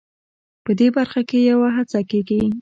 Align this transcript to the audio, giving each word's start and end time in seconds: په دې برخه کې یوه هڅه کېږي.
په 0.63 0.71
دې 0.79 0.87
برخه 0.97 1.21
کې 1.29 1.37
یوه 1.51 1.67
هڅه 1.77 1.99
کېږي. 2.11 2.41